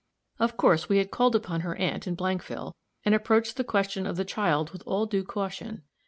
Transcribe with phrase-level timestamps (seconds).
[0.39, 2.73] Of course we had called upon her aunt in Blankville,
[3.05, 5.83] and approached the question of the child with all due caution.